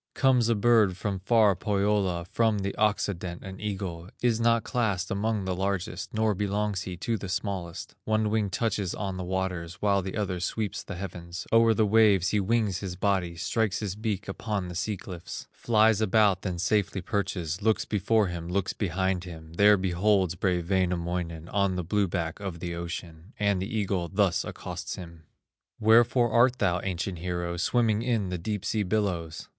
Comes 0.15 0.49
a 0.49 0.55
bird 0.55 0.97
from 0.97 1.19
far 1.19 1.55
Pohyola, 1.55 2.25
From 2.25 2.57
the 2.57 2.73
occident, 2.75 3.43
an 3.43 3.59
eagle, 3.61 4.09
Is 4.19 4.39
not 4.39 4.63
classed 4.63 5.11
among 5.11 5.45
the 5.45 5.53
largest, 5.55 6.11
Nor 6.11 6.33
belongs 6.33 6.81
he 6.81 6.97
to 6.97 7.17
the 7.17 7.29
smallest; 7.29 7.93
One 8.03 8.31
wing 8.31 8.49
touches 8.49 8.95
on 8.95 9.17
the 9.17 9.23
waters, 9.23 9.75
While 9.75 10.01
the 10.01 10.17
other 10.17 10.39
sweeps 10.39 10.81
the 10.81 10.95
heavens; 10.95 11.45
O'er 11.53 11.75
the 11.75 11.85
waves 11.85 12.29
he 12.29 12.39
wings 12.39 12.79
his 12.79 12.95
body, 12.95 13.35
Strikes 13.35 13.77
his 13.77 13.95
beak 13.95 14.27
upon 14.27 14.69
the 14.69 14.73
sea 14.73 14.97
cliffs, 14.97 15.47
Flies 15.51 16.01
about, 16.01 16.41
then 16.41 16.57
safely 16.57 17.01
perches, 17.01 17.61
Looks 17.61 17.85
before 17.85 18.25
him, 18.25 18.47
looks 18.49 18.73
behind 18.73 19.25
him, 19.25 19.53
There 19.53 19.77
beholds 19.77 20.33
brave 20.33 20.67
Wainamoinen, 20.67 21.47
On 21.49 21.75
the 21.75 21.83
blue 21.83 22.07
back 22.07 22.39
of 22.39 22.59
the 22.59 22.73
ocean, 22.73 23.33
And 23.37 23.61
the 23.61 23.69
eagle 23.71 24.09
thus 24.11 24.43
accosts 24.45 24.95
him: 24.95 25.25
"Wherefore 25.79 26.31
art 26.31 26.57
thou, 26.57 26.79
ancient 26.81 27.19
hero, 27.19 27.55
Swimming 27.57 28.01
in 28.01 28.29
the 28.29 28.39
deep 28.39 28.65
sea 28.65 28.81
billows?" 28.81 29.47